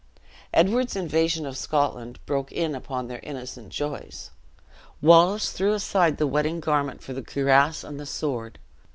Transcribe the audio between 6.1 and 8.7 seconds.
the wedding garment for the cuirass and the sword.